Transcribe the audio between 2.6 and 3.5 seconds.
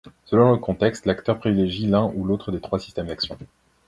systèmes d'action.